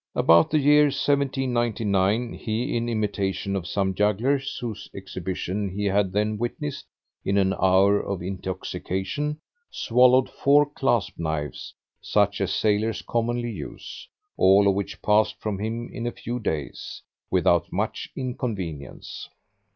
[0.15, 6.39] About the year 1799 he, in imitation of some jugglers whose exhibition he had then
[6.39, 6.87] witnessed,
[7.23, 14.67] in an hour of intoxication, swallowed four clasp knives such as sailors commonly use; all
[14.67, 19.29] of which passed from him in a few days without much inconvenience.